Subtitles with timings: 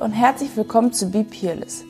[0.00, 1.84] und herzlich willkommen zu Be Peerless,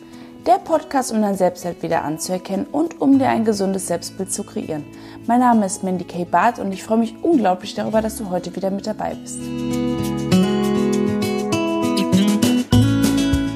[0.45, 4.85] der Podcast, um dein Selbstwert wieder anzuerkennen und um dir ein gesundes Selbstbild zu kreieren.
[5.29, 6.25] Mein Name ist Mandy K.
[6.25, 9.39] Barth und ich freue mich unglaublich darüber, dass du heute wieder mit dabei bist.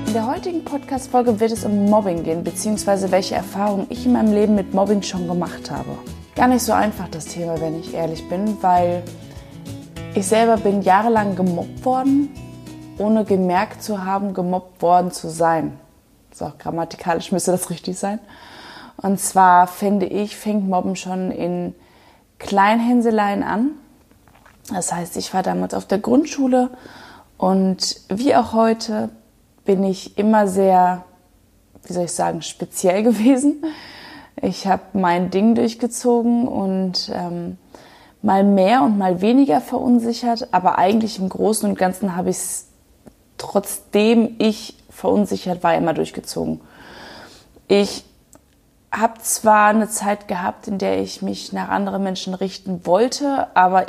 [0.07, 4.33] In der heutigen Podcast-Folge wird es um Mobbing gehen, beziehungsweise welche Erfahrungen ich in meinem
[4.33, 5.99] Leben mit Mobbing schon gemacht habe.
[6.37, 9.03] Gar nicht so einfach das Thema, wenn ich ehrlich bin, weil
[10.15, 12.31] ich selber bin jahrelang gemobbt worden,
[12.99, 15.79] ohne gemerkt zu haben, gemobbt worden zu sein.
[16.33, 18.19] So, grammatikalisch müsste das richtig sein.
[18.97, 21.75] Und zwar finde ich, fängt Mobben schon in
[22.39, 23.71] Kleinhänseleien an.
[24.73, 26.71] Das heißt, ich war damals auf der Grundschule
[27.37, 29.11] und wie auch heute
[29.65, 31.05] bin ich immer sehr,
[31.85, 33.65] wie soll ich sagen, speziell gewesen.
[34.41, 37.59] Ich habe mein Ding durchgezogen und ähm,
[38.23, 42.67] mal mehr und mal weniger verunsichert, aber eigentlich im Großen und Ganzen habe ich es,
[43.53, 46.61] trotzdem ich verunsichert war, immer durchgezogen.
[47.69, 48.05] Ich
[48.93, 53.87] habe zwar eine Zeit gehabt, in der ich mich nach anderen Menschen richten wollte, aber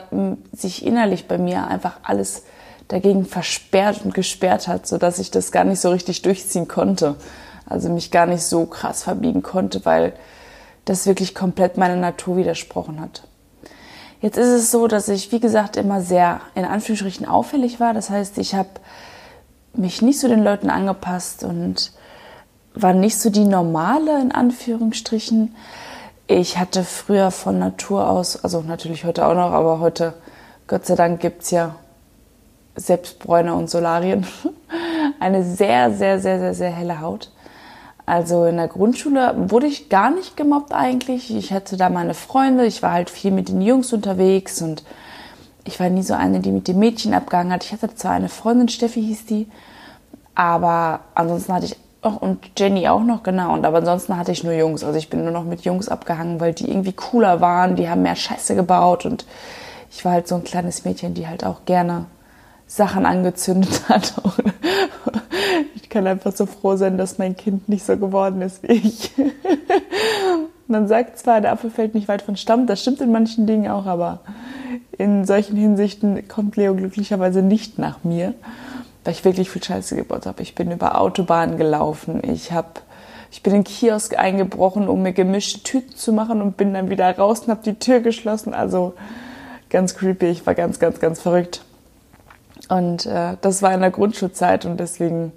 [0.52, 2.44] sich innerlich bei mir einfach alles
[2.88, 7.16] dagegen versperrt und gesperrt hat, sodass ich das gar nicht so richtig durchziehen konnte.
[7.68, 10.14] Also mich gar nicht so krass verbiegen konnte, weil
[10.86, 13.24] das wirklich komplett meiner Natur widersprochen hat.
[14.22, 17.94] Jetzt ist es so, dass ich, wie gesagt, immer sehr in Anführungsstrichen auffällig war.
[17.94, 18.70] Das heißt, ich habe
[19.78, 21.92] mich nicht zu den Leuten angepasst und
[22.74, 25.56] war nicht so die normale in Anführungsstrichen.
[26.28, 30.14] Ich hatte früher von Natur aus, also natürlich heute auch noch, aber heute,
[30.68, 31.76] Gott sei Dank, gibt es ja
[32.76, 34.26] Selbstbräuner und Solarien,
[35.20, 37.32] eine sehr, sehr, sehr, sehr, sehr helle Haut.
[38.06, 41.36] Also in der Grundschule wurde ich gar nicht gemobbt eigentlich.
[41.36, 44.84] Ich hatte da meine Freunde, ich war halt viel mit den Jungs unterwegs und
[45.66, 47.64] ich war nie so eine, die mit den Mädchen abgehangen hat.
[47.64, 49.48] Ich hatte zwar eine Freundin, Steffi hieß die,
[50.36, 54.44] aber ansonsten hatte ich auch, und Jenny auch noch, genau, und aber ansonsten hatte ich
[54.44, 54.84] nur Jungs.
[54.84, 58.04] Also ich bin nur noch mit Jungs abgehangen, weil die irgendwie cooler waren, die haben
[58.04, 59.26] mehr Scheiße gebaut und
[59.90, 62.06] ich war halt so ein kleines Mädchen, die halt auch gerne
[62.68, 64.14] Sachen angezündet hat.
[65.76, 69.12] ich kann einfach so froh sein, dass mein Kind nicht so geworden ist wie ich.
[70.68, 73.70] Man sagt zwar, der Apfel fällt nicht weit von Stamm, das stimmt in manchen Dingen
[73.70, 74.20] auch, aber
[74.98, 78.34] in solchen Hinsichten kommt Leo glücklicherweise nicht nach mir,
[79.04, 80.42] weil ich wirklich viel Scheiße gebaut habe.
[80.42, 82.82] Ich bin über Autobahnen gelaufen, ich habe
[83.32, 86.90] ich bin in den Kiosk eingebrochen, um mir gemischte Tüten zu machen und bin dann
[86.90, 88.54] wieder raus und habe die Tür geschlossen.
[88.54, 88.94] Also
[89.70, 91.62] ganz creepy, ich war ganz, ganz, ganz verrückt.
[92.70, 95.34] Und äh, das war in der Grundschulzeit und deswegen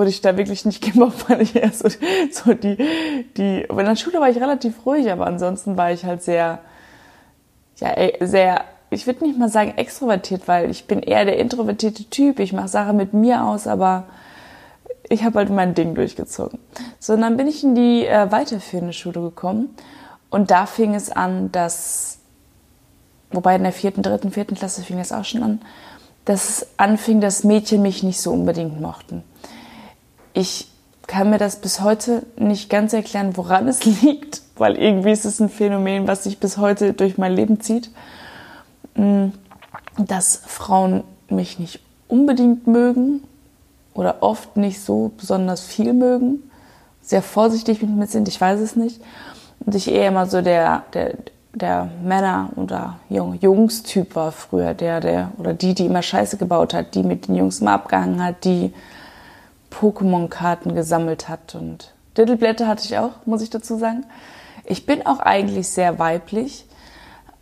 [0.00, 1.88] wurde ich da wirklich nicht gemobbt, weil ich eher so,
[2.32, 2.78] so die,
[3.36, 6.60] die, in der Schule war ich relativ ruhig, aber ansonsten war ich halt sehr,
[7.76, 12.40] ja, sehr, ich würde nicht mal sagen extrovertiert, weil ich bin eher der introvertierte Typ.
[12.40, 14.04] Ich mache Sachen mit mir aus, aber
[15.10, 16.58] ich habe halt mein Ding durchgezogen.
[16.98, 19.68] So, und dann bin ich in die äh, weiterführende Schule gekommen
[20.30, 22.20] und da fing es an, dass,
[23.32, 25.60] wobei in der vierten, dritten, vierten Klasse fing es auch schon an,
[26.24, 29.24] dass es anfing, dass Mädchen mich nicht so unbedingt mochten.
[30.32, 30.68] Ich
[31.06, 35.40] kann mir das bis heute nicht ganz erklären, woran es liegt, weil irgendwie ist es
[35.40, 37.90] ein Phänomen, was sich bis heute durch mein Leben zieht,
[38.94, 39.28] mm,
[39.98, 43.22] dass Frauen mich nicht unbedingt mögen
[43.94, 46.50] oder oft nicht so besonders viel mögen,
[47.02, 49.00] sehr vorsichtig mit mir sind, ich weiß es nicht.
[49.60, 51.14] Und ich eher immer so der, der,
[51.52, 56.94] der Männer- oder Jungs-Typ war früher, der, der, oder die, die immer Scheiße gebaut hat,
[56.94, 58.72] die mit den Jungs mal abgehangen hat, die
[59.70, 64.04] Pokémon-Karten gesammelt hat und Dittelblätter hatte ich auch, muss ich dazu sagen.
[64.64, 66.66] Ich bin auch eigentlich sehr weiblich,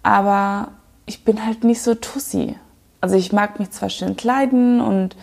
[0.02, 0.68] aber
[1.06, 2.56] ich bin halt nicht so tussi.
[3.00, 5.16] Also ich mag mich zwar schön kleiden und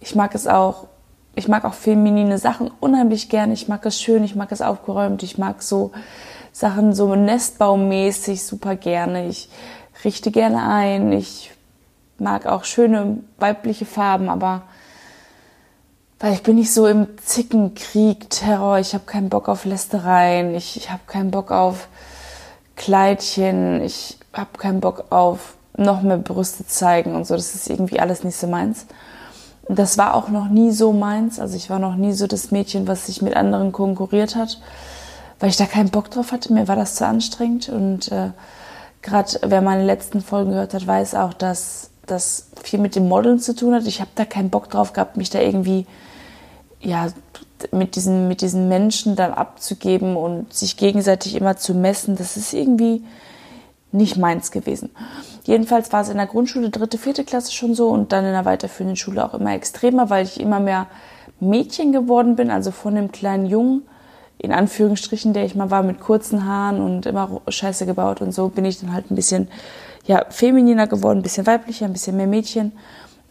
[0.00, 0.88] ich mag es auch,
[1.34, 3.52] ich mag auch feminine Sachen unheimlich gerne.
[3.52, 5.92] Ich mag es schön, ich mag es aufgeräumt, ich mag so
[6.52, 9.26] Sachen so nestbaumäßig super gerne.
[9.28, 9.48] Ich
[10.04, 11.12] richte gerne ein.
[11.12, 11.52] Ich
[12.18, 14.62] mag auch schöne weibliche Farben, aber
[16.22, 18.78] weil ich bin nicht so im Zickenkrieg, Terror.
[18.78, 20.54] Ich habe keinen Bock auf Lästereien.
[20.54, 21.88] Ich, ich habe keinen Bock auf
[22.76, 23.82] Kleidchen.
[23.82, 27.34] Ich habe keinen Bock auf noch mehr Brüste zeigen und so.
[27.34, 28.86] Das ist irgendwie alles nicht so meins.
[29.68, 31.38] Das war auch noch nie so meins.
[31.38, 34.58] Also ich war noch nie so das Mädchen, was sich mit anderen konkurriert hat
[35.42, 36.52] weil ich da keinen Bock drauf hatte.
[36.52, 37.68] Mir war das zu anstrengend.
[37.68, 38.30] Und äh,
[39.02, 43.40] gerade wer meine letzten Folgen gehört hat, weiß auch, dass das viel mit dem Modeln
[43.40, 43.84] zu tun hat.
[43.88, 45.84] Ich habe da keinen Bock drauf gehabt, mich da irgendwie
[46.82, 47.08] ja
[47.70, 52.16] mit diesen mit diesen Menschen dann abzugeben und sich gegenseitig immer zu messen.
[52.16, 53.04] Das ist irgendwie
[53.92, 54.90] nicht meins gewesen.
[55.44, 58.44] Jedenfalls war es in der Grundschule, dritte, vierte Klasse schon so und dann in der
[58.44, 60.86] weiterführenden Schule auch immer extremer, weil ich immer mehr
[61.40, 63.82] Mädchen geworden bin, also von dem kleinen Jungen,
[64.38, 68.48] in Anführungsstrichen, der ich mal war, mit kurzen Haaren und immer Scheiße gebaut und so,
[68.48, 69.48] bin ich dann halt ein bisschen,
[70.06, 72.72] ja, femininer geworden, ein bisschen weiblicher, ein bisschen mehr Mädchen.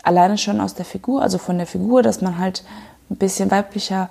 [0.04, 2.64] Alleine schon aus der Figur, also von der Figur, dass man halt
[3.12, 4.10] ein bisschen weiblicher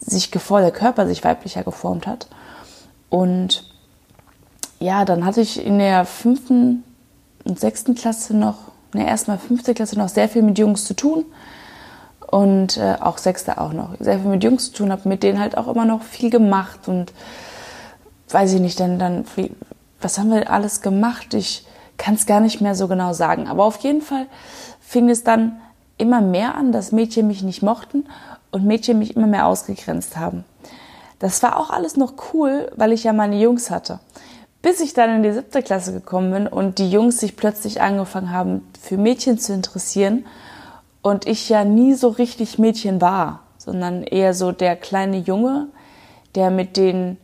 [0.00, 2.28] sich geformt, der Körper sich weiblicher geformt hat.
[3.08, 3.64] Und
[4.78, 6.84] ja, dann hatte ich in der fünften
[7.44, 8.58] und sechsten Klasse noch,
[8.92, 11.24] ne, erstmal fünfte Klasse noch sehr viel mit Jungs zu tun.
[12.26, 13.90] Und äh, auch sechste auch noch.
[14.00, 16.88] Sehr viel mit Jungs zu tun, habe mit denen halt auch immer noch viel gemacht
[16.88, 17.12] und
[18.30, 19.52] weiß ich nicht, dann, dann, wie,
[20.00, 21.34] was haben wir alles gemacht?
[21.34, 21.64] Ich
[21.96, 23.46] kann es gar nicht mehr so genau sagen.
[23.46, 24.26] Aber auf jeden Fall
[24.80, 25.60] fing es dann
[25.98, 28.04] immer mehr an, dass Mädchen mich nicht mochten
[28.50, 30.44] und Mädchen mich immer mehr ausgegrenzt haben.
[31.18, 34.00] Das war auch alles noch cool, weil ich ja meine Jungs hatte.
[34.62, 38.30] Bis ich dann in die siebte Klasse gekommen bin und die Jungs sich plötzlich angefangen
[38.30, 40.26] haben, für Mädchen zu interessieren
[41.02, 45.68] und ich ja nie so richtig Mädchen war, sondern eher so der kleine Junge,
[46.34, 47.16] der mit den,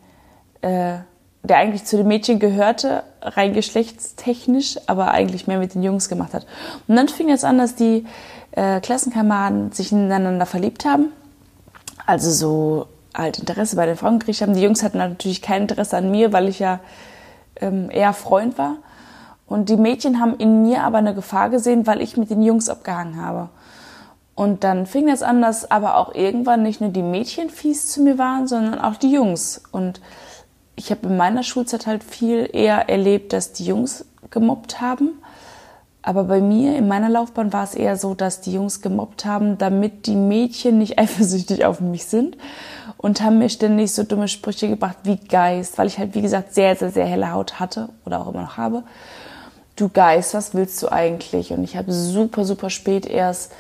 [0.63, 0.99] äh,
[1.43, 6.35] der eigentlich zu den Mädchen gehörte, rein geschlechtstechnisch, aber eigentlich mehr mit den Jungs gemacht
[6.35, 6.47] hat.
[6.87, 8.07] Und dann fing es an, dass die
[8.53, 11.13] äh, Klassenkameraden sich ineinander verliebt haben.
[12.07, 14.55] Also so halt Interesse bei den Frauen gekriegt haben.
[14.55, 16.81] Die Jungs hatten natürlich kein Interesse an mir, weil ich ja
[17.61, 18.77] ähm, eher Freund war.
[19.47, 22.69] Und die Mädchen haben in mir aber eine Gefahr gesehen, weil ich mit den Jungs
[22.69, 23.51] abgehangen habe.
[24.35, 28.03] Und dann fing das an, dass aber auch irgendwann nicht nur die Mädchen fies zu
[28.03, 29.63] mir waren, sondern auch die Jungs.
[29.71, 30.01] Und
[30.75, 35.11] ich habe in meiner Schulzeit halt viel eher erlebt, dass die Jungs gemobbt haben.
[36.03, 39.57] Aber bei mir in meiner Laufbahn war es eher so, dass die Jungs gemobbt haben,
[39.57, 42.37] damit die Mädchen nicht eifersüchtig auf mich sind
[42.97, 46.55] und haben mir ständig so dumme Sprüche gebracht wie Geist, weil ich halt, wie gesagt,
[46.55, 48.83] sehr, sehr, sehr helle Haut hatte oder auch immer noch habe.
[49.77, 51.53] Du Geist, was willst du eigentlich?
[51.53, 53.53] Und ich habe super, super spät erst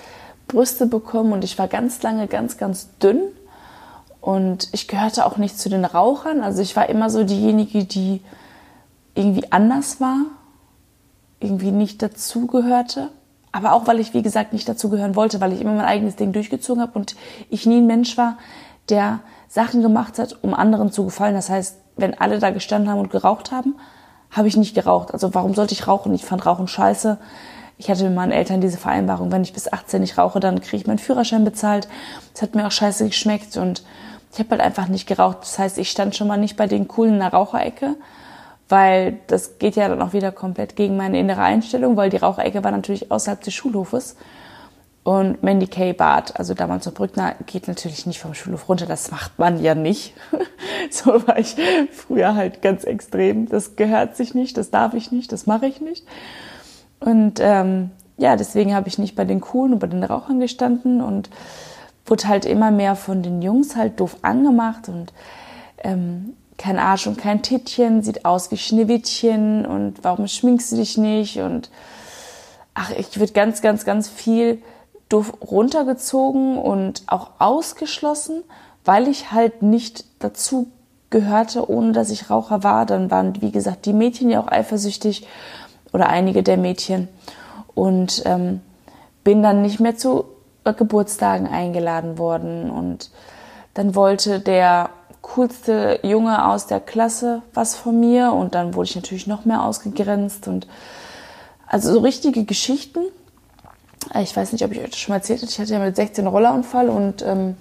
[0.48, 3.20] Brüste bekommen und ich war ganz lange ganz, ganz dünn.
[4.20, 6.42] Und ich gehörte auch nicht zu den Rauchern.
[6.42, 8.20] Also ich war immer so diejenige, die
[9.14, 10.26] irgendwie anders war,
[11.42, 13.08] irgendwie nicht dazugehörte.
[13.52, 16.32] Aber auch, weil ich, wie gesagt, nicht dazugehören wollte, weil ich immer mein eigenes Ding
[16.32, 17.16] durchgezogen habe und
[17.50, 18.38] ich nie ein Mensch war,
[18.88, 21.34] der Sachen gemacht hat, um anderen zu gefallen.
[21.34, 23.74] Das heißt, wenn alle da gestanden haben und geraucht haben,
[24.30, 25.12] habe ich nicht geraucht.
[25.12, 26.14] Also warum sollte ich rauchen?
[26.14, 27.18] Ich fand Rauchen scheiße.
[27.76, 30.78] Ich hatte mit meinen Eltern diese Vereinbarung, wenn ich bis 18 nicht rauche, dann kriege
[30.78, 31.88] ich meinen Führerschein bezahlt.
[32.32, 33.82] Das hat mir auch scheiße geschmeckt und
[34.32, 35.38] ich habe halt einfach nicht geraucht.
[35.42, 37.96] Das heißt, ich stand schon mal nicht bei den coolen in der Raucherecke,
[38.72, 42.64] weil das geht ja dann auch wieder komplett gegen meine innere Einstellung, weil die Raucherecke
[42.64, 44.16] war natürlich außerhalb des Schulhofes.
[45.02, 48.86] Und Mandy Kay Bart, also damals zur Brückner, geht natürlich nicht vom Schulhof runter.
[48.86, 50.14] Das macht man ja nicht.
[50.90, 51.54] so war ich
[51.90, 53.46] früher halt ganz extrem.
[53.46, 56.06] Das gehört sich nicht, das darf ich nicht, das mache ich nicht.
[56.98, 61.02] Und ähm, ja, deswegen habe ich nicht bei den Coolen und bei den Rauchern gestanden
[61.02, 61.28] und
[62.06, 65.12] wurde halt immer mehr von den Jungs halt doof angemacht und
[65.84, 70.96] ähm, kein Arsch und kein Tittchen, sieht aus wie Schneewittchen und warum schminkst du dich
[70.96, 71.38] nicht?
[71.38, 71.70] Und
[72.72, 74.62] ach, ich würde ganz, ganz, ganz viel
[75.08, 78.44] doof runtergezogen und auch ausgeschlossen,
[78.84, 80.68] weil ich halt nicht dazu
[81.10, 82.86] gehörte, ohne dass ich Raucher war.
[82.86, 85.26] Dann waren, wie gesagt, die Mädchen ja auch eifersüchtig
[85.92, 87.08] oder einige der Mädchen.
[87.74, 88.60] Und ähm,
[89.24, 90.26] bin dann nicht mehr zu
[90.64, 92.70] Geburtstagen eingeladen worden.
[92.70, 93.10] Und
[93.74, 94.90] dann wollte der
[95.22, 99.62] coolste Junge aus der Klasse was von mir und dann wurde ich natürlich noch mehr
[99.62, 100.66] ausgegrenzt und
[101.66, 103.00] also so richtige Geschichten,
[104.20, 105.96] ich weiß nicht, ob ich euch das schon mal erzählt habe, ich hatte ja mit
[105.96, 107.56] 16 einen Rollerunfall und ähm,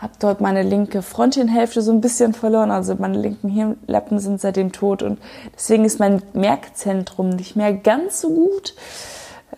[0.00, 2.70] habe dort meine linke Fronthirnhälfte so ein bisschen verloren.
[2.70, 5.18] Also meine linken Hirnlappen sind seitdem tot und
[5.54, 8.74] deswegen ist mein Merkzentrum nicht mehr ganz so gut.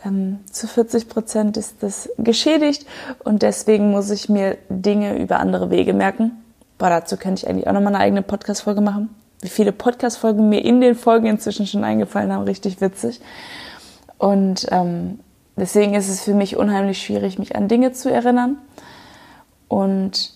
[0.05, 2.87] Ähm, zu 40 Prozent ist das geschädigt
[3.25, 6.43] und deswegen muss ich mir Dinge über andere Wege merken.
[6.83, 9.15] Aber dazu könnte ich eigentlich auch nochmal eine eigene Podcast-Folge machen.
[9.41, 13.21] Wie viele Podcast-Folgen mir in den Folgen inzwischen schon eingefallen haben, richtig witzig.
[14.19, 15.19] Und ähm,
[15.57, 18.57] Deswegen ist es für mich unheimlich schwierig, mich an Dinge zu erinnern
[19.69, 20.33] und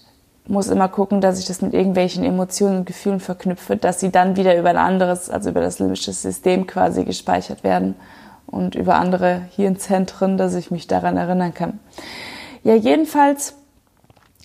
[0.47, 4.37] muss immer gucken, dass ich das mit irgendwelchen Emotionen und Gefühlen verknüpfe, dass sie dann
[4.37, 7.97] wieder über ein anderes, also über das limbische System quasi gespeichert werden
[8.47, 11.81] und über andere Hirnzentren, dass ich mich daran erinnern kann.
[12.63, 13.55] Ja, jedenfalls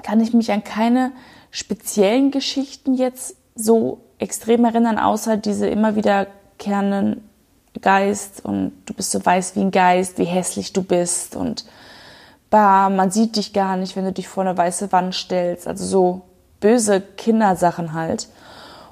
[0.03, 1.11] kann ich mich an keine
[1.51, 7.29] speziellen Geschichten jetzt so extrem erinnern, außer diese immer wiederkehrenden
[7.81, 11.65] Geist und du bist so weiß wie ein Geist, wie hässlich du bist und
[12.51, 15.67] bah, man sieht dich gar nicht, wenn du dich vor eine weiße Wand stellst.
[15.67, 16.21] Also so
[16.59, 18.27] böse Kindersachen halt.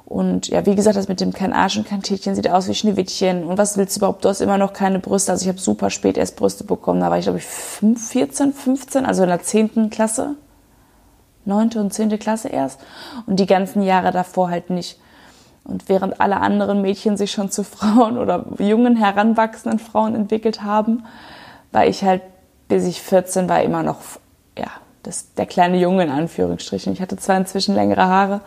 [0.05, 2.73] Und ja, wie gesagt, das mit dem kein Arsch und kein Tätchen sieht aus wie
[2.73, 3.43] Schneewittchen.
[3.43, 4.25] Und was willst du überhaupt?
[4.25, 5.31] Du hast immer noch keine Brüste.
[5.31, 6.99] Also ich habe super spät erst Brüste bekommen.
[6.99, 9.91] Da war ich, glaube ich, 5, 14, 15, also in der 10.
[9.91, 10.35] Klasse.
[11.45, 11.71] 9.
[11.77, 12.17] und 10.
[12.19, 12.79] Klasse erst.
[13.25, 14.99] Und die ganzen Jahre davor halt nicht.
[15.63, 21.03] Und während alle anderen Mädchen sich schon zu Frauen oder jungen, heranwachsenden Frauen entwickelt haben,
[21.71, 22.21] war ich halt,
[22.67, 23.99] bis ich 14 war, immer noch,
[24.57, 24.67] ja,
[25.03, 26.93] das, der kleine Junge in Anführungsstrichen.
[26.93, 28.41] Ich hatte zwar inzwischen längere Haare,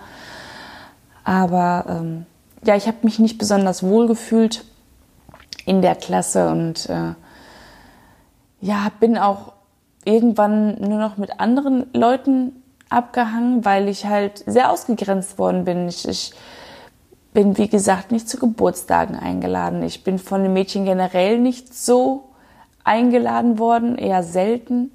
[1.25, 2.26] aber ähm,
[2.64, 4.64] ja, ich habe mich nicht besonders wohl gefühlt
[5.64, 7.14] in der Klasse und äh,
[8.61, 9.52] ja, bin auch
[10.04, 12.62] irgendwann nur noch mit anderen Leuten
[12.92, 15.88] abgehangen, weil ich halt sehr ausgegrenzt worden bin.
[15.88, 16.32] Ich, ich
[17.32, 19.82] bin, wie gesagt, nicht zu Geburtstagen eingeladen.
[19.82, 22.28] Ich bin von den Mädchen generell nicht so
[22.84, 24.90] eingeladen worden, eher selten,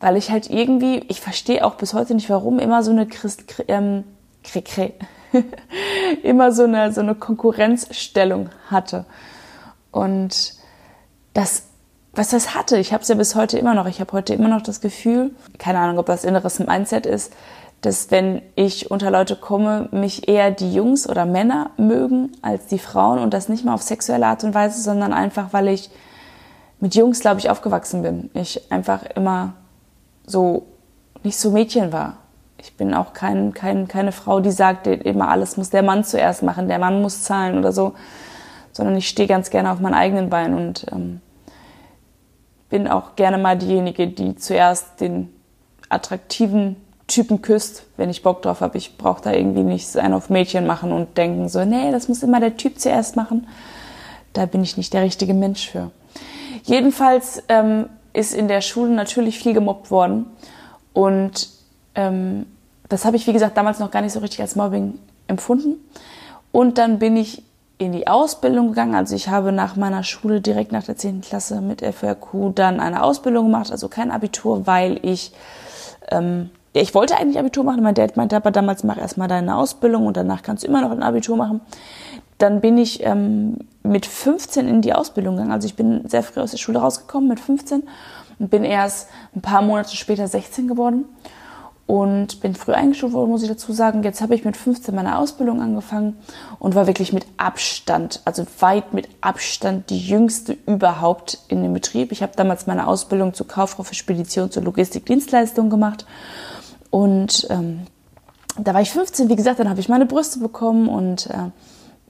[0.00, 3.62] weil ich halt irgendwie, ich verstehe auch bis heute nicht warum, immer so eine Christ,
[3.68, 4.04] ähm,
[6.22, 9.04] immer so eine, so eine Konkurrenzstellung hatte.
[9.92, 10.54] Und
[11.34, 11.68] das,
[12.14, 13.86] was das hatte, ich habe es ja bis heute immer noch.
[13.86, 17.32] Ich habe heute immer noch das Gefühl, keine Ahnung, ob das inneres Mindset ist,
[17.80, 22.78] dass wenn ich unter Leute komme, mich eher die Jungs oder Männer mögen als die
[22.78, 25.90] Frauen und das nicht mal auf sexuelle Art und Weise, sondern einfach, weil ich
[26.80, 28.30] mit Jungs, glaube ich, aufgewachsen bin.
[28.34, 29.54] Ich einfach immer
[30.26, 30.66] so
[31.22, 32.18] nicht so Mädchen war.
[32.58, 36.42] Ich bin auch kein, kein, keine Frau, die sagt, immer alles muss der Mann zuerst
[36.42, 37.94] machen, der Mann muss zahlen oder so,
[38.70, 41.20] sondern ich stehe ganz gerne auf meinen eigenen Beinen und ähm,
[42.72, 45.28] bin auch gerne mal diejenige, die zuerst den
[45.90, 46.76] attraktiven
[47.06, 48.78] Typen küsst, wenn ich Bock drauf habe.
[48.78, 52.22] Ich brauche da irgendwie nicht einen auf Mädchen machen und denken so, nee, das muss
[52.22, 53.46] immer der Typ zuerst machen.
[54.32, 55.90] Da bin ich nicht der richtige Mensch für.
[56.62, 60.24] Jedenfalls ähm, ist in der Schule natürlich viel gemobbt worden
[60.94, 61.50] und
[61.94, 62.46] ähm,
[62.88, 65.76] das habe ich, wie gesagt, damals noch gar nicht so richtig als Mobbing empfunden.
[66.52, 67.42] Und dann bin ich
[67.84, 68.94] in die Ausbildung gegangen.
[68.94, 71.20] Also ich habe nach meiner Schule direkt nach der 10.
[71.20, 75.32] Klasse mit FRQ dann eine Ausbildung gemacht, also kein Abitur, weil ich,
[76.10, 77.82] ähm, ja, ich wollte eigentlich Abitur machen.
[77.82, 80.90] Mein Dad meinte aber damals, mach erstmal deine Ausbildung und danach kannst du immer noch
[80.90, 81.60] ein Abitur machen.
[82.38, 85.52] Dann bin ich ähm, mit 15 in die Ausbildung gegangen.
[85.52, 87.82] Also ich bin sehr früh aus der Schule rausgekommen mit 15
[88.38, 91.04] und bin erst ein paar Monate später 16 geworden
[91.86, 94.02] und bin früh eingestuft worden, muss ich dazu sagen.
[94.02, 96.16] Jetzt habe ich mit 15 meine Ausbildung angefangen
[96.58, 102.12] und war wirklich mit Abstand, also weit mit Abstand die jüngste überhaupt in dem Betrieb.
[102.12, 106.06] Ich habe damals meine Ausbildung zur Kauffrau für Spedition zur Logistikdienstleistung gemacht
[106.90, 107.86] und ähm,
[108.58, 111.50] da war ich 15, wie gesagt, dann habe ich meine Brüste bekommen und äh,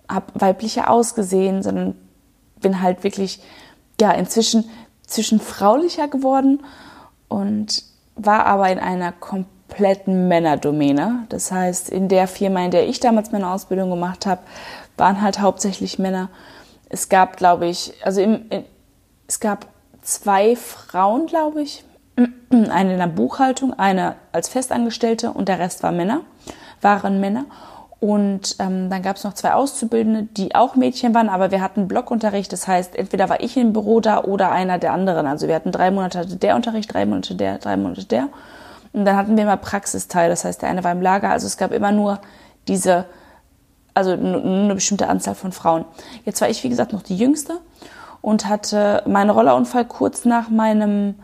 [0.08, 1.94] habe weiblicher ausgesehen, sondern
[2.60, 3.40] bin halt wirklich
[4.00, 4.68] ja inzwischen
[5.06, 6.64] zwischen fraulicher geworden
[7.28, 7.84] und
[8.16, 11.24] war aber in einer komplett kompletten Männerdomäne.
[11.30, 14.42] Das heißt, in der Firma, in der ich damals meine Ausbildung gemacht habe,
[14.96, 16.28] waren halt hauptsächlich Männer.
[16.90, 18.64] Es gab, glaube ich, also im, in,
[19.26, 19.66] es gab
[20.02, 21.84] zwei Frauen, glaube ich,
[22.50, 26.20] eine in der Buchhaltung, eine als Festangestellte und der Rest war Männer,
[26.82, 27.46] waren Männer.
[27.98, 31.88] Und ähm, dann gab es noch zwei Auszubildende, die auch Mädchen waren, aber wir hatten
[31.88, 32.52] Blockunterricht.
[32.52, 35.26] Das heißt, entweder war ich im Büro da oder einer der anderen.
[35.26, 38.28] Also wir hatten drei Monate der Unterricht, drei Monate der, drei Monate der.
[38.92, 41.30] Und dann hatten wir immer Praxisteil, das heißt, der eine war im Lager.
[41.30, 42.20] Also es gab immer nur
[42.68, 43.06] diese,
[43.94, 45.84] also eine bestimmte Anzahl von Frauen.
[46.24, 47.58] Jetzt war ich, wie gesagt, noch die Jüngste
[48.20, 51.16] und hatte meinen Rollerunfall kurz nach meinem,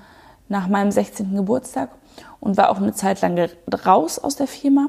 [0.48, 1.34] nach meinem 16.
[1.34, 1.90] Geburtstag
[2.40, 3.50] und war auch eine Zeit lang
[3.86, 4.88] raus aus der Firma.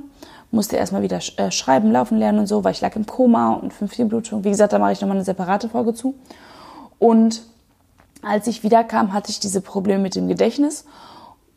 [0.51, 3.73] Musste erstmal wieder äh, schreiben, laufen lernen und so, weil ich lag im Koma und
[4.09, 4.43] Blutung.
[4.43, 6.15] Wie gesagt, da mache ich nochmal eine separate Folge zu.
[6.97, 7.43] Und
[8.23, 10.85] als ich wiederkam, hatte ich diese Probleme mit dem Gedächtnis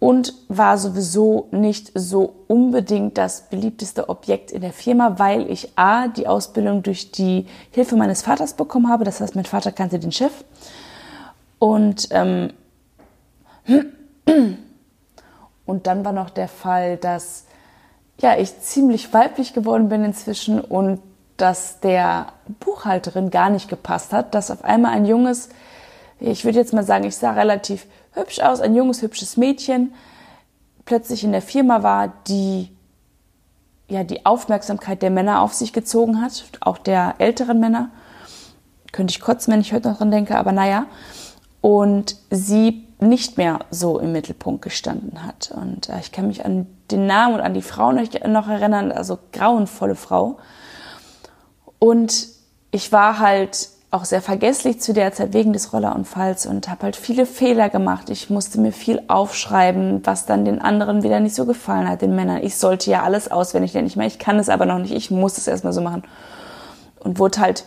[0.03, 6.09] und war sowieso nicht so unbedingt das beliebteste Objekt in der Firma, weil ich A,
[6.09, 9.05] die Ausbildung durch die Hilfe meines Vaters bekommen habe.
[9.05, 10.33] Das heißt, mein Vater kannte den Chef.
[11.61, 12.53] Und, ähm,
[15.67, 17.45] und dann war noch der Fall, dass
[18.19, 21.01] ja, ich ziemlich weiblich geworden bin inzwischen und
[21.37, 25.51] dass der Buchhalterin gar nicht gepasst hat, dass auf einmal ein junges,
[26.21, 29.95] ich würde jetzt mal sagen, ich sah relativ hübsch aus, ein junges, hübsches Mädchen,
[30.85, 32.69] plötzlich in der Firma war, die
[33.89, 37.91] ja die Aufmerksamkeit der Männer auf sich gezogen hat, auch der älteren Männer.
[38.93, 40.87] Könnte ich kotzen, wenn ich heute noch dran denke, aber naja.
[41.61, 45.53] Und sie nicht mehr so im Mittelpunkt gestanden hat.
[45.55, 49.19] Und äh, ich kann mich an den Namen und an die Frau noch erinnern, also
[49.33, 50.39] grauenvolle Frau.
[51.79, 52.29] Und
[52.71, 56.97] ich war halt auch sehr vergesslich zu der Zeit wegen des Rollerunfalls und habe halt
[56.97, 58.09] viele Fehler gemacht.
[58.09, 62.17] Ich musste mir viel aufschreiben, was dann den anderen wieder nicht so gefallen hat, den
[62.17, 62.43] Männern.
[62.43, 63.87] Ich sollte ja alles auswendig lernen.
[63.87, 64.93] Ich meine, ich kann es aber noch nicht.
[64.93, 66.05] Ich muss es erstmal so machen.
[67.01, 67.65] Und wurde halt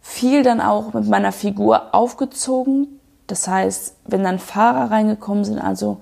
[0.00, 3.00] viel dann auch mit meiner Figur aufgezogen.
[3.28, 5.98] Das heißt, wenn dann Fahrer reingekommen sind, also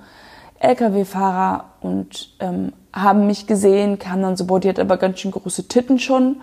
[0.60, 5.30] Lkw-Fahrer und ähm, haben mich gesehen, kamen dann so, boah, die hat aber ganz schön
[5.30, 6.36] große Titten schon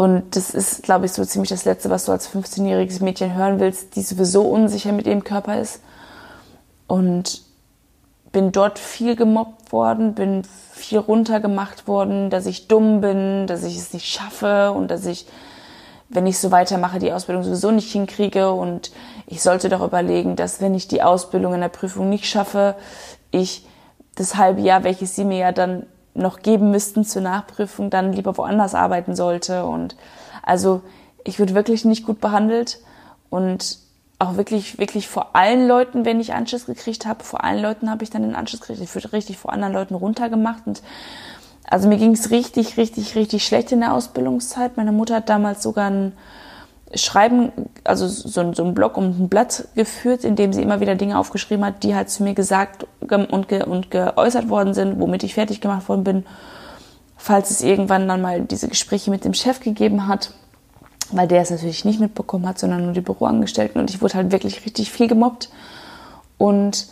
[0.00, 3.60] und das ist, glaube ich, so ziemlich das Letzte, was du als 15-jähriges Mädchen hören
[3.60, 5.82] willst, die sowieso unsicher mit ihrem Körper ist.
[6.86, 7.42] Und
[8.32, 13.76] bin dort viel gemobbt worden, bin viel runtergemacht worden, dass ich dumm bin, dass ich
[13.76, 15.26] es nicht schaffe und dass ich,
[16.08, 18.52] wenn ich so weitermache, die Ausbildung sowieso nicht hinkriege.
[18.52, 18.92] Und
[19.26, 22.74] ich sollte doch überlegen, dass wenn ich die Ausbildung in der Prüfung nicht schaffe,
[23.32, 23.66] ich
[24.14, 28.36] das halbe Jahr, welches sie mir ja dann noch geben müssten zur Nachprüfung, dann lieber
[28.36, 29.64] woanders arbeiten sollte.
[29.64, 29.96] Und
[30.42, 30.82] also
[31.24, 32.80] ich wurde wirklich nicht gut behandelt
[33.30, 33.78] und
[34.18, 38.04] auch wirklich, wirklich vor allen Leuten, wenn ich Anschluss gekriegt habe, vor allen Leuten habe
[38.04, 38.80] ich dann den Anschluss gekriegt.
[38.82, 40.82] Ich wurde richtig vor anderen Leuten runtergemacht und
[41.64, 44.76] also mir ging es richtig, richtig, richtig schlecht in der Ausbildungszeit.
[44.76, 46.12] Meine Mutter hat damals sogar ein
[46.94, 47.52] Schreiben,
[47.84, 51.18] also so, so ein Blog um ein Blatt geführt, in dem sie immer wieder Dinge
[51.18, 55.34] aufgeschrieben hat, die halt zu mir gesagt und, ge und geäußert worden sind, womit ich
[55.34, 56.26] fertig gemacht worden bin,
[57.16, 60.32] falls es irgendwann dann mal diese Gespräche mit dem Chef gegeben hat,
[61.12, 63.80] weil der es natürlich nicht mitbekommen hat, sondern nur die Büroangestellten.
[63.80, 65.48] Und ich wurde halt wirklich richtig viel gemobbt.
[66.38, 66.88] Und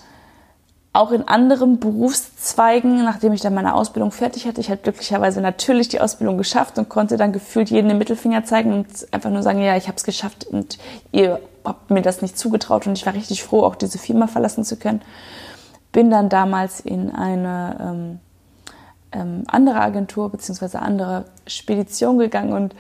[0.92, 5.88] auch in anderen Berufszweigen, nachdem ich dann meine Ausbildung fertig hatte, ich hatte glücklicherweise natürlich
[5.88, 9.62] die Ausbildung geschafft und konnte dann gefühlt jeden den Mittelfinger zeigen und einfach nur sagen,
[9.62, 10.78] ja, ich habe es geschafft und
[11.12, 14.64] ihr habt mir das nicht zugetraut und ich war richtig froh, auch diese Firma verlassen
[14.64, 15.02] zu können.
[15.92, 18.20] Bin dann damals in eine ähm,
[19.12, 22.74] ähm, andere Agentur beziehungsweise andere Spedition gegangen und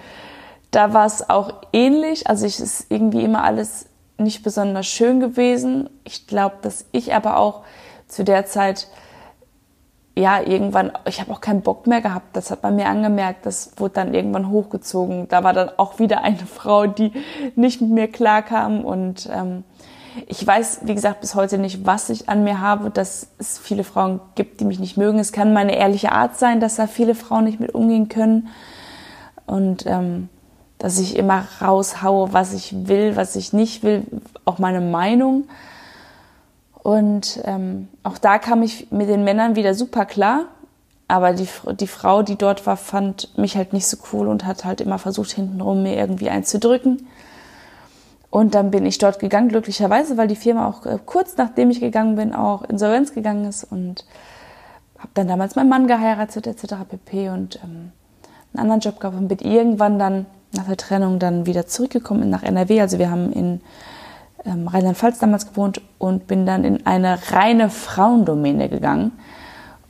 [0.70, 2.26] da war es auch ähnlich.
[2.26, 3.86] Also ich ist irgendwie immer alles
[4.18, 5.88] nicht besonders schön gewesen.
[6.04, 7.62] Ich glaube, dass ich aber auch
[8.08, 8.88] zu der Zeit
[10.18, 12.34] ja, irgendwann, ich habe auch keinen Bock mehr gehabt.
[12.34, 13.46] Das hat man mir angemerkt.
[13.46, 15.28] Das wurde dann irgendwann hochgezogen.
[15.28, 17.12] Da war dann auch wieder eine Frau, die
[17.54, 18.84] nicht mit mir klarkam.
[18.84, 19.62] Und ähm,
[20.26, 23.84] ich weiß, wie gesagt, bis heute nicht, was ich an mir habe, dass es viele
[23.84, 25.20] Frauen gibt, die mich nicht mögen.
[25.20, 28.48] Es kann meine ehrliche Art sein, dass da viele Frauen nicht mit umgehen können.
[29.46, 30.28] Und ähm,
[30.78, 34.02] dass ich immer raushaue, was ich will, was ich nicht will,
[34.44, 35.44] auch meine Meinung.
[36.88, 40.46] Und ähm, auch da kam ich mit den Männern wieder super klar.
[41.06, 41.46] Aber die,
[41.78, 44.98] die Frau, die dort war, fand mich halt nicht so cool und hat halt immer
[44.98, 47.06] versucht, hintenrum mir irgendwie einzudrücken.
[48.30, 51.80] Und dann bin ich dort gegangen, glücklicherweise, weil die Firma auch äh, kurz nachdem ich
[51.80, 53.64] gegangen bin, auch insolvenz gegangen ist.
[53.64, 54.06] Und
[54.96, 56.74] habe dann damals meinen Mann geheiratet, etc.
[56.88, 57.28] pp.
[57.28, 57.92] Und ähm,
[58.54, 62.44] einen anderen Job gehabt und bin irgendwann dann nach der Trennung dann wieder zurückgekommen nach
[62.44, 62.80] NRW.
[62.80, 63.60] Also wir haben in
[64.44, 69.12] ähm, Rheinland-Pfalz damals gewohnt und bin dann in eine reine Frauendomäne gegangen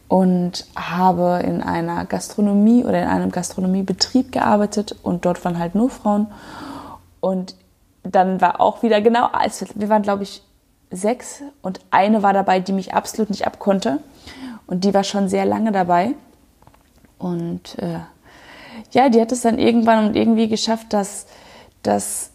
[0.09, 5.91] und habe in einer Gastronomie oder in einem Gastronomiebetrieb gearbeitet und dort waren halt nur
[5.91, 6.29] Frauen.
[7.21, 7.55] Und
[8.03, 10.43] dann war auch wieder genau, als wir waren glaube ich
[10.91, 13.99] sechs und eine war dabei, die mich absolut nicht abkonnte
[14.67, 16.15] und die war schon sehr lange dabei
[17.19, 17.99] und äh,
[18.93, 21.27] ja, die hat es dann irgendwann und irgendwie geschafft, dass,
[21.83, 22.28] dass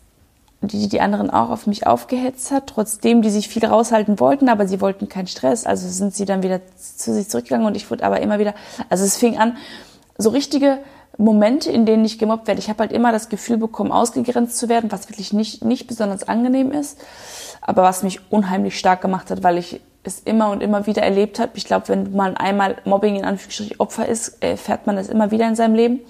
[0.67, 4.67] die die anderen auch auf mich aufgehetzt hat, trotzdem die sich viel raushalten wollten, aber
[4.67, 5.65] sie wollten keinen Stress.
[5.65, 8.53] Also sind sie dann wieder zu sich zurückgegangen und ich wurde aber immer wieder,
[8.89, 9.57] also es fing an,
[10.17, 10.79] so richtige
[11.17, 12.59] Momente, in denen ich gemobbt werde.
[12.59, 16.27] Ich habe halt immer das Gefühl bekommen, ausgegrenzt zu werden, was wirklich nicht, nicht besonders
[16.27, 16.99] angenehm ist,
[17.61, 21.39] aber was mich unheimlich stark gemacht hat, weil ich es immer und immer wieder erlebt
[21.39, 21.51] habe.
[21.55, 25.47] Ich glaube, wenn man einmal Mobbing in Anführungsstrichen Opfer ist, erfährt man das immer wieder
[25.47, 26.01] in seinem Leben.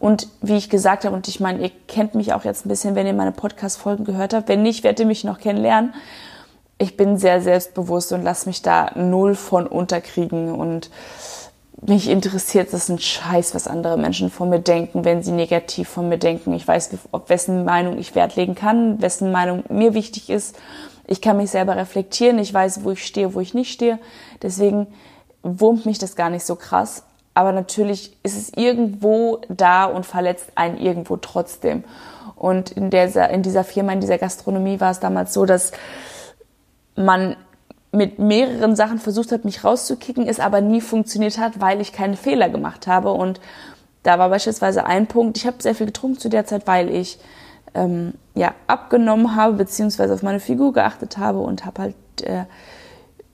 [0.00, 2.94] Und wie ich gesagt habe, und ich meine, ihr kennt mich auch jetzt ein bisschen,
[2.94, 4.48] wenn ihr meine Podcast-Folgen gehört habt.
[4.48, 5.94] Wenn nicht, werdet ihr mich noch kennenlernen.
[6.78, 10.90] Ich bin sehr selbstbewusst und lasse mich da null von unterkriegen und
[11.82, 16.08] mich interessiert es ein Scheiß, was andere Menschen von mir denken, wenn sie negativ von
[16.08, 16.52] mir denken.
[16.54, 20.56] Ich weiß, auf wessen Meinung ich Wert legen kann, wessen Meinung mir wichtig ist.
[21.06, 22.38] Ich kann mich selber reflektieren.
[22.38, 23.98] Ich weiß, wo ich stehe, wo ich nicht stehe.
[24.42, 24.88] Deswegen
[25.42, 27.04] wurmt mich das gar nicht so krass
[27.36, 31.84] aber natürlich ist es irgendwo da und verletzt einen irgendwo trotzdem.
[32.34, 35.72] Und in, der, in dieser Firma, in dieser Gastronomie war es damals so, dass
[36.96, 37.36] man
[37.92, 42.16] mit mehreren Sachen versucht hat, mich rauszukicken, es aber nie funktioniert hat, weil ich keine
[42.16, 43.12] Fehler gemacht habe.
[43.12, 43.38] Und
[44.02, 47.18] da war beispielsweise ein Punkt, ich habe sehr viel getrunken zu der Zeit, weil ich
[47.76, 52.44] ähm, ja, abgenommen habe, beziehungsweise auf meine Figur geachtet habe und habe halt äh,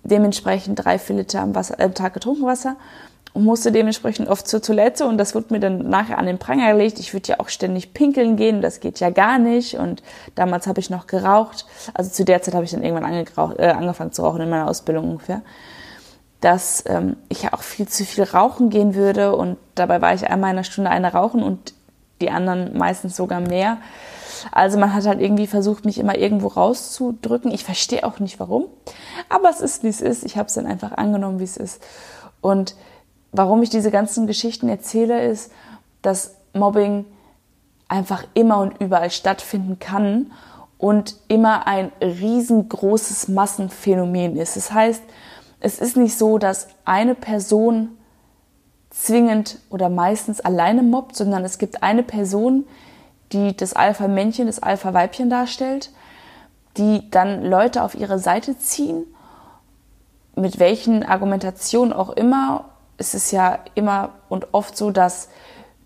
[0.03, 2.77] dementsprechend drei, vier Liter am, Wasser, äh, am Tag getrunken Wasser.
[3.35, 6.73] und musste dementsprechend oft zur Toilette und das wurde mir dann nachher an den Pranger
[6.73, 6.99] gelegt.
[6.99, 10.03] Ich würde ja auch ständig pinkeln gehen, das geht ja gar nicht und
[10.35, 11.65] damals habe ich noch geraucht.
[11.95, 13.15] Also zu der Zeit habe ich dann irgendwann
[13.59, 15.43] äh, angefangen zu rauchen in meiner Ausbildung ungefähr.
[16.41, 20.29] Dass ähm, ich ja auch viel zu viel rauchen gehen würde und dabei war ich
[20.29, 21.73] einmal in einer Stunde eine rauchen und
[22.21, 23.79] die anderen meistens sogar mehr.
[24.51, 27.53] Also man hat halt irgendwie versucht, mich immer irgendwo rauszudrücken.
[27.53, 28.67] Ich verstehe auch nicht warum,
[29.29, 30.25] aber es ist, wie es ist.
[30.25, 31.83] Ich habe es dann einfach angenommen, wie es ist.
[32.41, 32.75] Und
[33.31, 35.53] warum ich diese ganzen Geschichten erzähle, ist,
[36.03, 37.05] dass Mobbing
[37.89, 40.33] einfach immer und überall stattfinden kann
[40.79, 44.57] und immer ein riesengroßes Massenphänomen ist.
[44.57, 45.03] Das heißt,
[45.61, 47.91] es ist nicht so, dass eine Person
[48.91, 52.65] zwingend oder meistens alleine mobbt, sondern es gibt eine Person,
[53.33, 55.91] die das Alpha-Männchen, das Alpha-Weibchen darstellt,
[56.77, 59.05] die dann Leute auf ihre Seite ziehen,
[60.35, 62.65] mit welchen Argumentationen auch immer
[63.03, 65.29] es ist ja immer und oft so, dass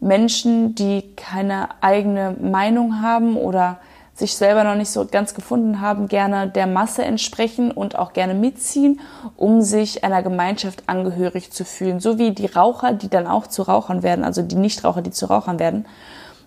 [0.01, 3.79] Menschen, die keine eigene Meinung haben oder
[4.15, 8.35] sich selber noch nicht so ganz gefunden haben, gerne der Masse entsprechen und auch gerne
[8.35, 9.01] mitziehen,
[9.37, 12.01] um sich einer Gemeinschaft angehörig zu fühlen.
[12.01, 15.27] So wie die Raucher, die dann auch zu Rauchern werden, also die Nichtraucher, die zu
[15.27, 15.87] Rauchern werden.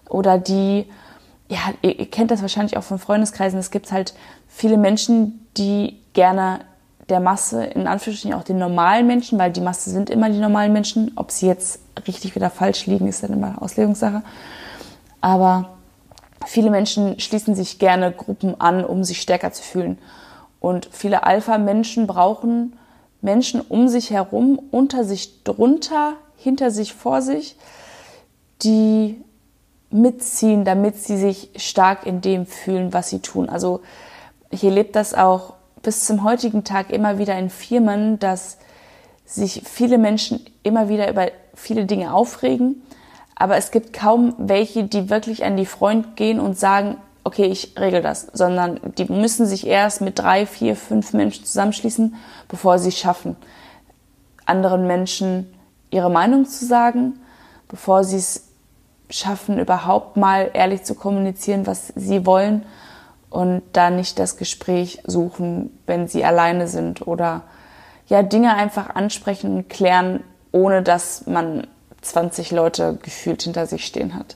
[0.10, 0.86] Oder die,
[1.48, 4.14] ja, ihr, kennt das wahrscheinlich auch von Freundeskreisen, es gibt halt
[4.48, 6.62] viele Menschen, die gerne
[7.08, 10.74] der Masse, in Anführungsstrichen auch den normalen Menschen, weil die Masse sind immer die normalen
[10.74, 11.12] Menschen.
[11.16, 14.22] Ob sie jetzt richtig oder falsch liegen, ist dann immer Auslegungssache.
[15.22, 15.70] Aber
[16.46, 19.98] viele Menschen schließen sich gerne Gruppen an, um sich stärker zu fühlen.
[20.60, 22.74] Und viele Alpha-Menschen brauchen
[23.22, 27.56] Menschen um sich herum, unter sich drunter, hinter sich, vor sich,
[28.62, 29.22] die
[29.92, 33.50] mitziehen, damit sie sich stark in dem fühlen, was sie tun.
[33.50, 33.82] Also
[34.52, 38.58] hier lebt das auch bis zum heutigen Tag immer wieder in Firmen, dass
[39.26, 42.82] sich viele Menschen immer wieder über viele Dinge aufregen,
[43.36, 47.76] aber es gibt kaum welche, die wirklich an die Front gehen und sagen, okay, ich
[47.80, 52.16] regel das, sondern die müssen sich erst mit drei, vier, fünf Menschen zusammenschließen,
[52.48, 53.36] bevor sie es schaffen,
[54.46, 55.54] anderen Menschen
[55.92, 57.20] ihre Meinung zu sagen,
[57.68, 58.49] bevor sie es
[59.10, 62.66] schaffen, überhaupt mal ehrlich zu kommunizieren, was sie wollen
[63.30, 67.44] und da nicht das Gespräch suchen, wenn sie alleine sind oder
[68.08, 71.68] ja, Dinge einfach ansprechen und klären, ohne dass man
[72.02, 74.36] 20 Leute gefühlt hinter sich stehen hat.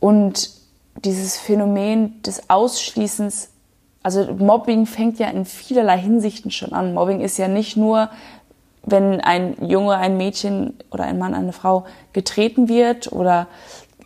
[0.00, 0.50] Und
[1.04, 3.50] dieses Phänomen des Ausschließens,
[4.02, 6.94] also Mobbing fängt ja in vielerlei Hinsichten schon an.
[6.94, 8.10] Mobbing ist ja nicht nur,
[8.84, 13.46] wenn ein Junge, ein Mädchen oder ein Mann, eine Frau getreten wird oder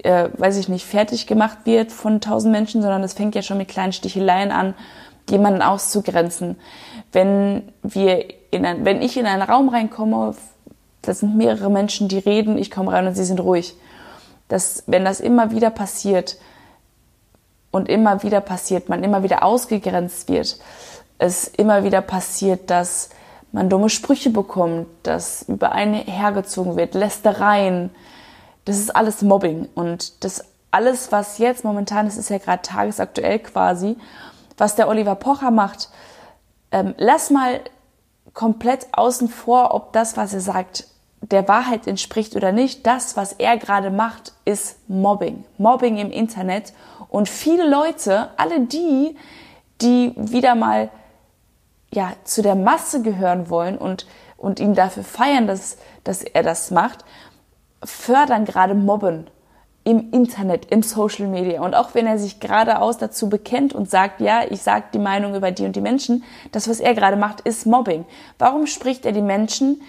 [0.02, 3.58] äh, weiß ich nicht, fertig gemacht wird von tausend Menschen, sondern es fängt ja schon
[3.58, 4.74] mit kleinen Sticheleien an,
[5.30, 6.56] jemanden auszugrenzen.
[7.12, 10.34] Wenn wir in ein, wenn ich in einen Raum reinkomme,
[11.02, 13.74] da sind mehrere Menschen, die reden, ich komme rein und sie sind ruhig.
[14.48, 16.36] Das, wenn das immer wieder passiert
[17.70, 20.58] und immer wieder passiert, man immer wieder ausgegrenzt wird,
[21.18, 23.10] es immer wieder passiert, dass
[23.52, 27.90] man dumme Sprüche bekommt, dass über einen hergezogen wird, Lästereien,
[28.64, 29.68] das ist alles Mobbing.
[29.74, 33.96] Und das alles, was jetzt momentan ist, ist ja gerade tagesaktuell quasi,
[34.58, 35.88] was der Oliver Pocher macht.
[36.70, 37.60] Ähm, lass mal
[38.34, 40.86] komplett außen vor, ob das, was er sagt,
[41.22, 42.86] der Wahrheit entspricht oder nicht.
[42.86, 45.44] Das, was er gerade macht, ist Mobbing.
[45.58, 46.72] Mobbing im Internet.
[47.08, 49.16] Und viele Leute, alle die,
[49.80, 50.90] die wieder mal
[51.92, 56.70] ja, zu der Masse gehören wollen und, und ihn dafür feiern, dass, dass er das
[56.70, 57.04] macht,
[57.82, 59.28] fördern gerade Mobben
[59.84, 61.62] im Internet, im Social Media.
[61.62, 65.36] Und auch wenn er sich geradeaus dazu bekennt und sagt, ja, ich sage die Meinung
[65.36, 68.04] über die und die Menschen, das, was er gerade macht, ist Mobbing.
[68.36, 69.80] Warum spricht er die Menschen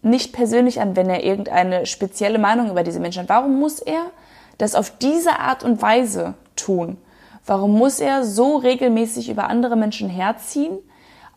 [0.00, 3.28] nicht persönlich an, wenn er irgendeine spezielle Meinung über diese Menschen hat?
[3.28, 4.00] Warum muss er
[4.56, 6.96] das auf diese Art und Weise tun?
[7.44, 10.78] Warum muss er so regelmäßig über andere Menschen herziehen?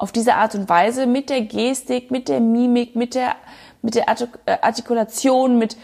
[0.02, 3.36] Auf diese Art und Weise mit der Gestik, mit der Mimik, mit der
[3.82, 4.06] mit der
[4.46, 5.78] äh, Artikulation, mit,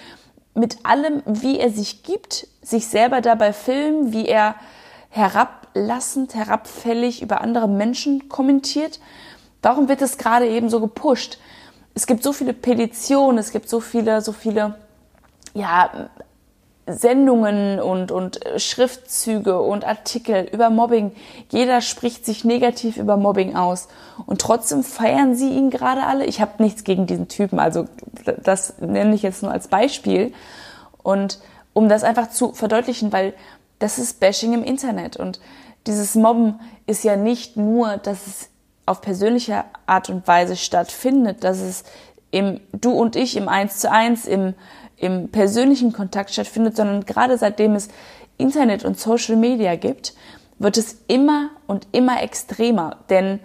[0.53, 4.55] mit allem, wie er sich gibt, sich selber dabei filmen, wie er
[5.09, 8.99] herablassend, herabfällig über andere Menschen kommentiert.
[9.61, 11.39] Warum wird es gerade eben so gepusht?
[11.95, 14.75] Es gibt so viele Petitionen, es gibt so viele, so viele,
[15.53, 16.09] ja,
[16.87, 21.11] Sendungen und, und Schriftzüge und Artikel über Mobbing.
[21.49, 23.89] Jeder spricht sich negativ über Mobbing aus.
[24.25, 26.25] Und trotzdem feiern sie ihn gerade alle.
[26.25, 27.85] Ich habe nichts gegen diesen Typen, also
[28.43, 30.33] das nenne ich jetzt nur als Beispiel.
[31.03, 31.39] Und
[31.73, 33.33] um das einfach zu verdeutlichen, weil
[33.79, 35.17] das ist Bashing im Internet.
[35.17, 35.39] Und
[35.85, 38.49] dieses Mobben ist ja nicht nur, dass es
[38.85, 41.83] auf persönliche Art und Weise stattfindet, dass es
[42.31, 44.53] im Du und Ich, im Eins zu eins, im,
[44.97, 47.89] im persönlichen Kontakt stattfindet, sondern gerade seitdem es
[48.37, 50.13] Internet und Social Media gibt,
[50.59, 52.97] wird es immer und immer extremer.
[53.09, 53.39] Denn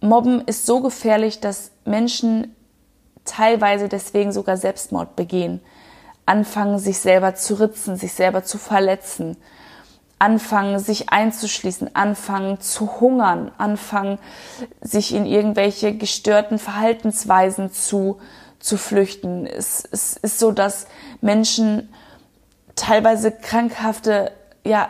[0.00, 2.54] Mobben ist so gefährlich, dass Menschen
[3.24, 5.60] teilweise deswegen sogar Selbstmord begehen,
[6.26, 9.36] anfangen, sich selber zu ritzen, sich selber zu verletzen,
[10.18, 14.18] anfangen, sich einzuschließen, anfangen zu hungern, anfangen,
[14.80, 18.18] sich in irgendwelche gestörten Verhaltensweisen zu,
[18.62, 19.44] zu flüchten.
[19.44, 20.86] Es, es ist so, dass
[21.20, 21.90] Menschen
[22.74, 24.32] teilweise krankhafte,
[24.64, 24.88] ja,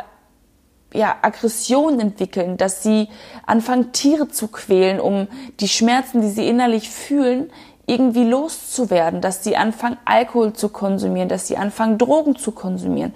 [0.94, 3.08] ja, Aggression entwickeln, dass sie
[3.46, 5.26] anfangen, Tiere zu quälen, um
[5.58, 7.50] die Schmerzen, die sie innerlich fühlen,
[7.87, 13.14] irgendwie loszuwerden, dass sie anfangen, Alkohol zu konsumieren, dass sie anfangen, Drogen zu konsumieren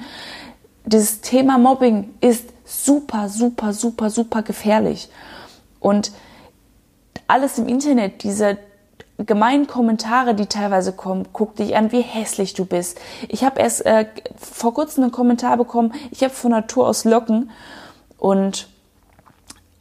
[0.86, 5.08] dieses Thema Mobbing ist super, super, super, super gefährlich.
[5.80, 6.12] Und
[7.26, 8.56] alles im Internet, diese
[9.18, 13.00] gemeinen Kommentare, die teilweise kommen, guck dich an, wie hässlich du bist.
[13.28, 17.50] Ich habe erst äh, vor kurzem einen Kommentar bekommen, ich habe von Natur aus Locken
[18.18, 18.68] und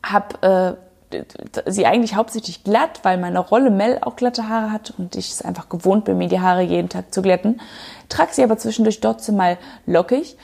[0.04, 0.78] habe
[1.12, 1.22] äh,
[1.66, 5.42] sie eigentlich hauptsächlich glatt, weil meine Rolle Mel auch glatte Haare hat und ich es
[5.42, 7.62] einfach gewohnt bin, mir die Haare jeden Tag zu glätten.
[8.10, 10.38] Trag sie aber zwischendurch trotzdem mal lockig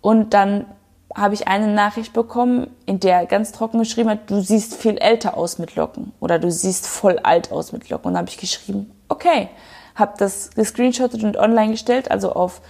[0.00, 0.66] und dann
[1.14, 5.36] habe ich eine Nachricht bekommen, in der ganz trocken geschrieben hat, du siehst viel älter
[5.36, 8.08] aus mit Locken oder du siehst voll alt aus mit Locken.
[8.08, 9.48] Und dann habe ich geschrieben, okay,
[9.94, 12.60] habe das gescreenshottet und online gestellt, also auf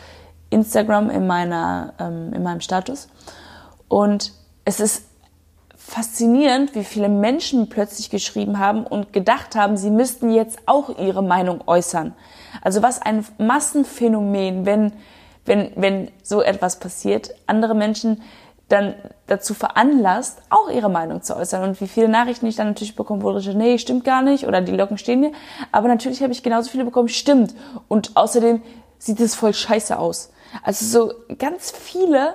[0.50, 3.08] Instagram in meiner ähm, in meinem Status.
[3.88, 4.32] Und
[4.64, 5.04] es ist
[5.88, 11.22] faszinierend, wie viele Menschen plötzlich geschrieben haben und gedacht haben, sie müssten jetzt auch ihre
[11.22, 12.14] Meinung äußern.
[12.62, 14.92] Also was ein Massenphänomen, wenn
[15.48, 18.22] wenn, wenn so etwas passiert, andere Menschen
[18.68, 18.94] dann
[19.26, 21.62] dazu veranlasst, auch ihre Meinung zu äußern.
[21.62, 24.60] Und wie viele Nachrichten ich dann natürlich bekomme, wo ich, nee, stimmt gar nicht, oder
[24.60, 25.32] die Locken stehen mir.
[25.72, 27.54] Aber natürlich habe ich genauso viele bekommen, stimmt.
[27.88, 28.62] Und außerdem
[28.98, 30.30] sieht es voll scheiße aus.
[30.62, 32.34] Also so ganz viele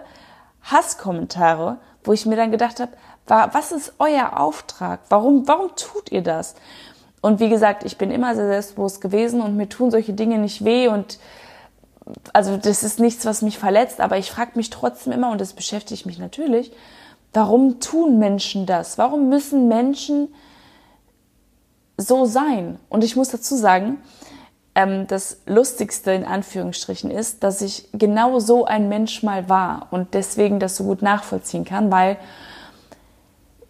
[0.64, 2.92] Hasskommentare, wo ich mir dann gedacht habe,
[3.28, 5.02] was ist euer Auftrag?
[5.10, 6.56] Warum, warum tut ihr das?
[7.22, 10.66] Und wie gesagt, ich bin immer sehr selbstbewusst gewesen und mir tun solche Dinge nicht
[10.66, 11.20] weh und
[12.34, 15.54] also das ist nichts, was mich verletzt, aber ich frage mich trotzdem immer, und das
[15.54, 16.72] beschäftigt mich natürlich,
[17.34, 18.98] warum tun Menschen das?
[18.98, 20.34] Warum müssen Menschen
[21.98, 22.80] so sein?
[22.90, 23.98] Und ich muss dazu sagen,
[24.76, 30.14] ähm, das Lustigste in Anführungsstrichen ist, dass ich genau so ein Mensch mal war und
[30.14, 32.18] deswegen das so gut nachvollziehen kann, weil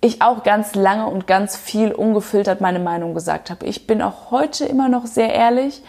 [0.02, 3.66] ich auch ganz lange und ganz viel ungefiltert meine Meinung gesagt habe.
[3.66, 5.82] Ich bin auch heute immer noch sehr ehrlich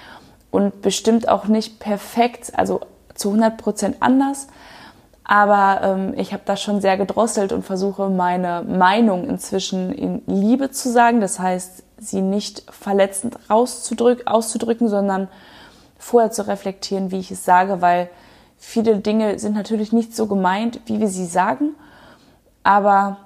[0.54, 2.80] und bestimmt auch nicht perfekt, also
[3.14, 4.46] zu 100 Prozent anders.
[5.24, 10.70] Aber ähm, ich habe da schon sehr gedrosselt und versuche meine Meinung inzwischen in Liebe
[10.70, 11.20] zu sagen.
[11.20, 15.26] Das heißt, sie nicht verletzend rauszudrücken, auszudrücken, sondern
[15.98, 18.08] vorher zu reflektieren, wie ich es sage, weil
[18.56, 21.70] viele Dinge sind natürlich nicht so gemeint, wie wir sie sagen.
[22.62, 23.16] Aber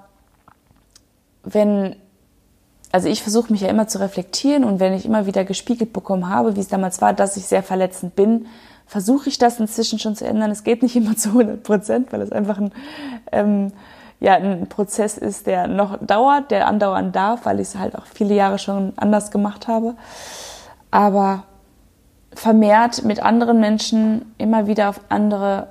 [1.43, 1.95] wenn
[2.91, 6.29] also ich versuche mich ja immer zu reflektieren und wenn ich immer wieder gespiegelt bekommen
[6.29, 8.47] habe, wie es damals war, dass ich sehr verletzend bin,
[8.87, 10.49] versuche ich das inzwischen schon zu ändern.
[10.49, 12.71] Es geht nicht immer zu 100 Prozent, weil es einfach ein,
[13.31, 13.71] ähm,
[14.19, 18.05] ja, ein Prozess ist, der noch dauert, der andauern darf, weil ich es halt auch
[18.05, 19.93] viele Jahre schon anders gemacht habe.
[20.89, 21.43] Aber
[22.33, 25.67] vermehrt mit anderen Menschen immer wieder auf andere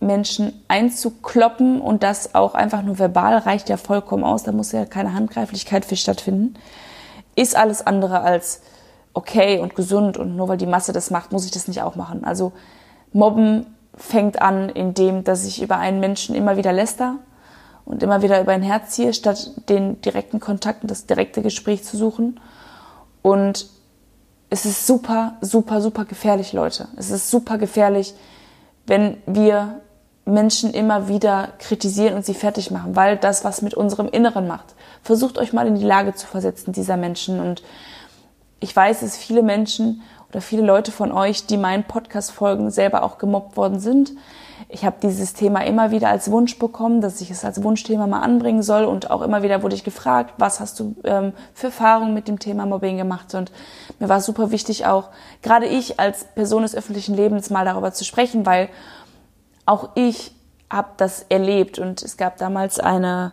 [0.00, 4.84] Menschen einzukloppen und das auch einfach nur verbal reicht ja vollkommen aus, da muss ja
[4.84, 6.54] keine Handgreiflichkeit für stattfinden,
[7.34, 8.62] ist alles andere als
[9.14, 11.96] okay und gesund und nur weil die Masse das macht, muss ich das nicht auch
[11.96, 12.24] machen.
[12.24, 12.52] Also
[13.12, 17.16] Mobben fängt an, indem dass ich über einen Menschen immer wieder läster
[17.84, 21.84] und immer wieder über ein Herz ziehe, statt den direkten Kontakt und das direkte Gespräch
[21.84, 22.38] zu suchen.
[23.22, 23.66] Und
[24.50, 26.88] es ist super, super, super gefährlich, Leute.
[26.96, 28.14] Es ist super gefährlich,
[28.86, 29.80] wenn wir
[30.28, 34.74] Menschen immer wieder kritisieren und sie fertig machen, weil das was mit unserem Inneren macht.
[35.02, 37.62] Versucht euch mal in die Lage zu versetzen dieser Menschen und
[38.60, 43.02] ich weiß, dass viele Menschen oder viele Leute von euch, die meinen Podcast folgen, selber
[43.02, 44.12] auch gemobbt worden sind.
[44.68, 48.20] Ich habe dieses Thema immer wieder als Wunsch bekommen, dass ich es als Wunschthema mal
[48.20, 52.12] anbringen soll und auch immer wieder wurde ich gefragt, was hast du ähm, für Erfahrungen
[52.12, 53.52] mit dem Thema Mobbing gemacht und
[53.98, 55.08] mir war super wichtig auch,
[55.42, 58.68] gerade ich als Person des öffentlichen Lebens mal darüber zu sprechen, weil
[59.68, 60.32] auch ich
[60.70, 63.32] habe das erlebt und es gab damals eine,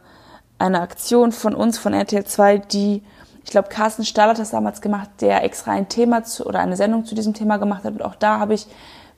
[0.59, 3.03] eine Aktion von uns, von RTL 2, die,
[3.43, 6.75] ich glaube, Carsten Stahl hat das damals gemacht, der extra ein Thema zu, oder eine
[6.75, 7.93] Sendung zu diesem Thema gemacht hat.
[7.93, 8.67] Und auch da habe ich,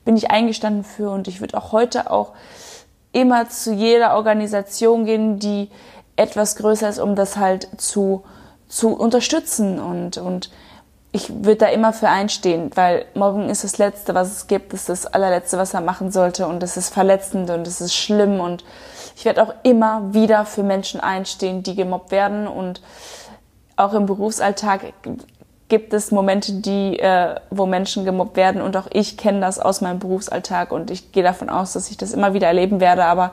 [0.04, 2.32] bin ich eingestanden für und ich würde auch heute auch
[3.12, 5.70] immer zu jeder Organisation gehen, die
[6.16, 8.24] etwas größer ist, um das halt zu,
[8.68, 10.50] zu unterstützen und, und
[11.10, 14.80] ich würde da immer für einstehen, weil Mobbing ist das Letzte, was es gibt, das
[14.80, 16.46] ist das allerletzte, was er machen sollte.
[16.46, 18.40] Und es ist verletzend und es ist schlimm.
[18.40, 18.62] Und
[19.16, 22.46] ich werde auch immer wieder für Menschen einstehen, die gemobbt werden.
[22.46, 22.82] Und
[23.76, 24.92] auch im Berufsalltag
[25.68, 28.60] gibt es Momente, die, äh, wo Menschen gemobbt werden.
[28.60, 30.72] Und auch ich kenne das aus meinem Berufsalltag.
[30.72, 33.32] Und ich gehe davon aus, dass ich das immer wieder erleben werde, aber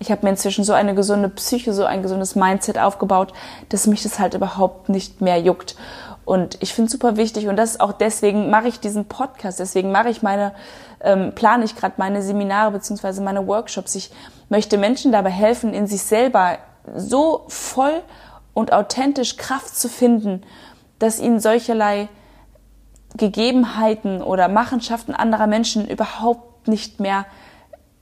[0.00, 3.32] ich habe mir inzwischen so eine gesunde Psyche, so ein gesundes Mindset aufgebaut,
[3.68, 5.76] dass mich das halt überhaupt nicht mehr juckt.
[6.24, 9.58] Und ich finde es super wichtig und das ist auch deswegen mache ich diesen Podcast,
[9.58, 10.52] deswegen mache ich meine,
[11.00, 13.94] ähm, plane ich gerade meine Seminare beziehungsweise meine Workshops.
[13.96, 14.12] Ich
[14.48, 16.58] möchte Menschen dabei helfen, in sich selber
[16.94, 18.02] so voll
[18.54, 20.42] und authentisch Kraft zu finden,
[20.98, 22.08] dass ihnen solcherlei
[23.16, 27.26] Gegebenheiten oder Machenschaften anderer Menschen überhaupt nicht mehr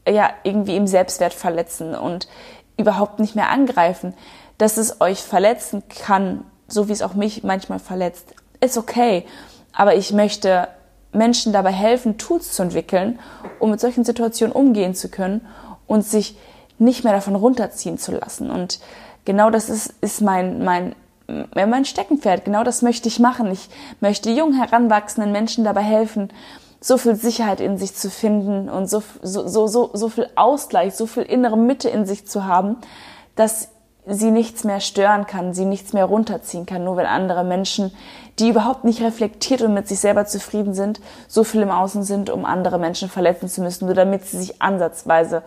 [0.08, 2.28] ja irgendwie im Selbstwert verletzen und
[2.76, 4.14] überhaupt nicht mehr angreifen,
[4.58, 9.24] dass es euch verletzen kann so wie es auch mich manchmal verletzt, ist okay.
[9.72, 10.68] Aber ich möchte
[11.12, 13.18] Menschen dabei helfen, Tools zu entwickeln,
[13.58, 15.46] um mit solchen Situationen umgehen zu können
[15.86, 16.36] und sich
[16.78, 18.50] nicht mehr davon runterziehen zu lassen.
[18.50, 18.80] Und
[19.24, 20.94] genau das ist, ist mein, mein,
[21.54, 22.44] mein Steckenpferd.
[22.44, 23.50] Genau das möchte ich machen.
[23.50, 23.68] Ich
[24.00, 26.32] möchte jung heranwachsenden Menschen dabei helfen,
[26.80, 30.94] so viel Sicherheit in sich zu finden und so, so, so, so, so viel Ausgleich,
[30.94, 32.76] so viel innere Mitte in sich zu haben,
[33.34, 33.68] dass
[34.06, 37.92] sie nichts mehr stören kann, sie nichts mehr runterziehen kann, nur wenn andere Menschen,
[38.38, 42.30] die überhaupt nicht reflektiert und mit sich selber zufrieden sind, so viel im Außen sind,
[42.30, 45.42] um andere Menschen verletzen zu müssen, nur damit sie sich ansatzweise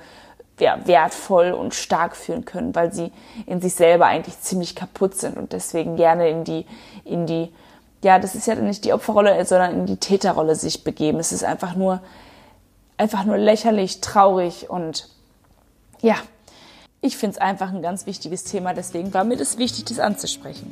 [0.60, 3.12] ja, wertvoll und stark fühlen können, weil sie
[3.48, 6.66] in sich selber eigentlich ziemlich kaputt sind und deswegen gerne in die,
[7.04, 7.52] in die,
[8.04, 11.20] ja, das ist ja nicht die Opferrolle, sondern in die Täterrolle sich begeben.
[11.20, 12.02] Es ist einfach nur,
[12.98, 15.10] einfach nur lächerlich, traurig und
[16.02, 16.16] ja,
[17.04, 20.72] ich finde es einfach ein ganz wichtiges Thema, deswegen war mir das wichtig, das anzusprechen.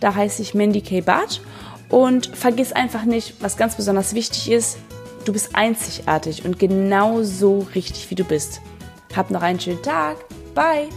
[0.00, 1.00] Da heiße ich Mandy K.
[1.00, 1.40] Barth.
[1.88, 4.76] Und vergiss einfach nicht, was ganz besonders wichtig ist,
[5.24, 8.60] du bist einzigartig und genau so richtig, wie du bist.
[9.16, 10.16] Hab noch einen schönen Tag.
[10.54, 10.88] Bye!